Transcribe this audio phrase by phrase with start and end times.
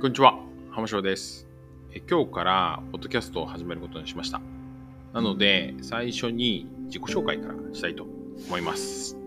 [0.00, 0.38] こんにちは、
[0.70, 1.46] 浜翔です。
[1.92, 4.40] え今日からポッドキャストを始めることにしました。
[5.12, 8.06] なので、最初に自己紹介からしたいと
[8.48, 9.18] 思います。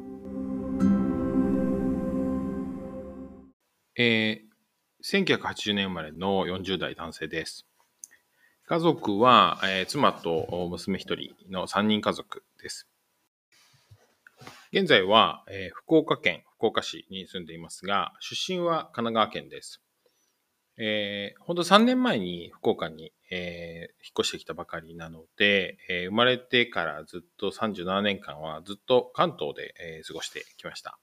[3.96, 4.54] えー
[5.06, 7.68] 1980年生まれの40代男性です。
[8.66, 12.88] 家族は、えー妻と娘一人の3人家族です。
[14.72, 19.83] 現在は、えー福岡県福岡市に住んでいますが、出身は神奈川県です。
[20.78, 30.98] えー、ほんと3年前に福岡に、えー引っ越してきたばかりなので、えー生まれてからずっと37年間はずっと関東で、えー過ごしてきました。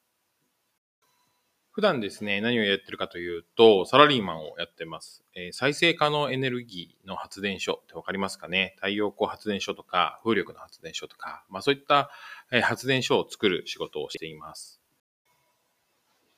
[1.72, 5.24] 普段ですね、何をやってるかというと、サラリーマンをやってます。
[5.34, 8.74] えー再生可能エネルギーの発電所ってわかりますかね？
[8.76, 12.10] 太陽光発電所とか、風力の発電所とか、まあそういった、
[12.52, 14.79] えー発電所を作る仕事をしています。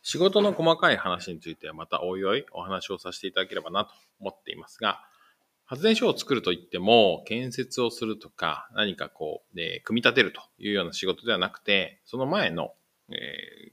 [0.02, 5.00] 仕事の細かい話についてはまたおいおいお話をさせていただければなと思っていますが、
[5.64, 12.74] 発電所を作るといっても、建設をするとか、何かこう、で組み立てるというような仕事ではなくて、その前の、
[13.10, 13.72] えー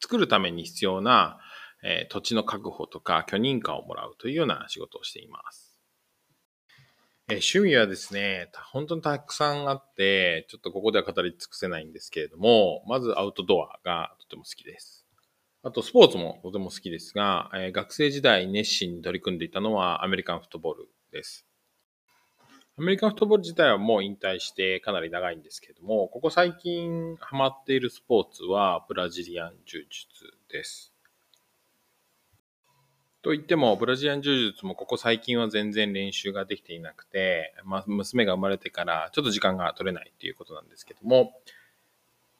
[0.00, 1.38] 作るために必要な、
[1.82, 5.80] えー土地の確保とか許認可をもらうというような仕事をしています。
[7.28, 15.03] えー趣味はですね、た本当にたくさんあって、ちょっとここでは語り尽くせないんですけれども、まずアウトドアがとても好きです。
[15.66, 21.46] あと、スポーツもとても好きですが、えー学生時代熱心に取り組んでいたのはアメリカンフットボールです。
[22.76, 30.06] アメリカンフットボール自体はもう引退してかなり長いんですけれども、ここ最近ハマっているスポーツはブラジリアン柔術
[30.50, 30.92] です。
[33.22, 41.32] と言っても、ブラジリアン柔術もここ最近は全然練習ができていなくて、まあ、娘が生まれてからちょっと時間が取れないということなんですけども、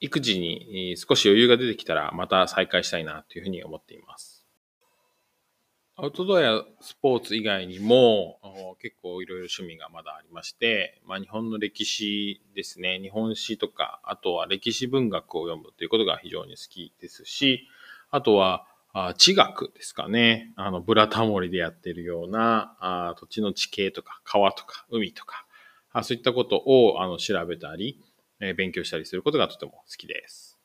[0.04, 4.44] 育児に少し余裕が出てきたらまた再開したいなというふうに思っています。
[5.96, 8.40] アウトドアやスポーツ以外にも
[8.80, 17.68] 結構いろいろ趣味がまだありまして、まあ、日本の歴史ですね、日本史とか、あとは歴史文学を読むということが非常に好きですし、
[18.10, 18.66] あとは
[19.16, 20.52] 地学ですかね。
[20.56, 25.46] あの、ブラタモリでやってるようなあ土地の地形とか川とか海とか、
[25.92, 28.00] あそういったことをあの調べたり、
[28.40, 30.58] え勉強したりすることがとても好きです。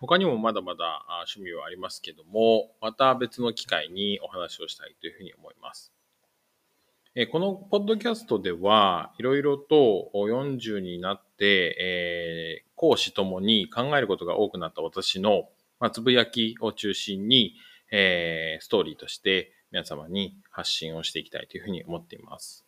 [0.00, 5.92] 他にもまだまだ趣味はありますけども、また別の機会にお話をしたいというふうに思います。
[7.14, 15.48] えこのポッドキャストでは、いろいろと40になって、えー講師ともに考えることが多くなった私の、
[15.80, 17.54] まあ、つぶやきを中心に、
[17.90, 22.67] えーストーリーとして皆様に発信をしていきたいというふうに思っています。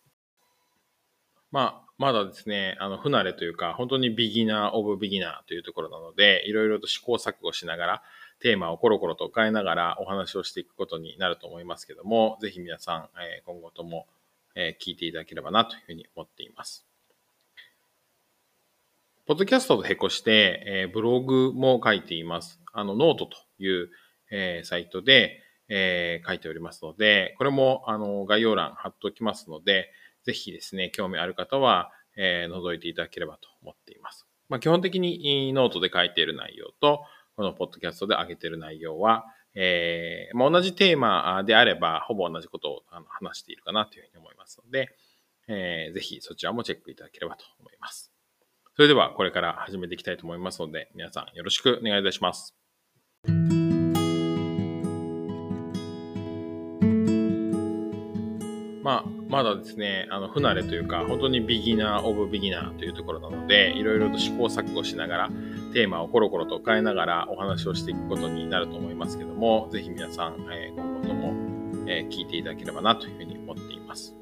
[1.53, 8.03] まあ、まだですね、あの、不慣れというか、本当に beginner of beginner というところなので、いろいろと試行錯誤しながら、
[8.41, 14.07] テーマをコロコロと変えながらお話をしていくことになると思いますけども、ぜひ皆さん、え今後とも、
[14.55, 16.87] え聞いていただければなというふうに思っています。
[19.27, 22.61] ポッドキャストと並行して、えブログも書いています。
[22.73, 23.91] あの、ノートという、
[24.31, 29.93] えサイトで、え書いておりますので、これも、あの、概要欄貼っておきますので、
[30.25, 34.27] ぜひですね、興味ある方は、えー覗いていただければと思っています。
[34.49, 37.05] まあ、基本的にノートで書いている内容と、
[37.37, 44.89] このポッドキャストで上げている内容は、えーまあ、同じテーマであれば、ほぼ同じことを話しているかなというふうに思いますので、
[45.49, 48.13] えーぜひそちらもチェックいただければと思います。
[48.77, 52.55] それではこれから始めていきたいと思いますので、皆さんよろしくお願いいたします。
[58.83, 65.31] まあ、まだですね、あの、不慣れというか、本当に beginner of beginner というところなので、いろいろと試行錯誤しながら、
[65.75, 71.35] テーマをコロコロと変えながらお話をしていくことになると思いますけども、ぜひ皆さん、えー今後とも、
[71.87, 74.15] えー聞いていただければなというふうに思っています。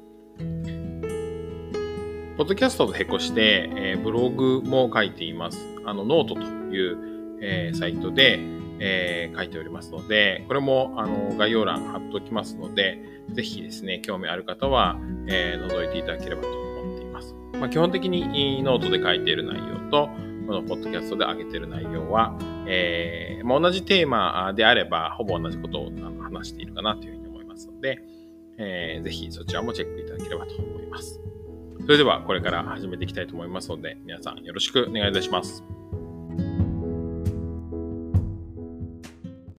[2.37, 5.59] ポッドキャストと並行して、えーブログも書いています。
[5.85, 6.97] あの、ノートという、
[7.41, 8.39] えサイトで、
[8.79, 12.99] えー書いておりますので、これも、あの、概要欄貼っておきますので、
[13.31, 14.97] ぜひですね、興味ある方は、
[15.27, 17.35] えー覗いていただければと思っています。
[17.59, 20.09] まあ、基本的にノートで書いている内容と、
[20.47, 22.37] このポッドキャストで上げている内容は、
[22.67, 27.99] えーまあ、同じテーマであれば、ほぼ同じことをあの話しているかなというふうに思いますので、
[28.57, 31.19] えーぜひそちらもチェックいただければと思います。
[31.81, 35.63] それではこれから始めていきたいと思いますので、皆さんよろしくお願いいたします。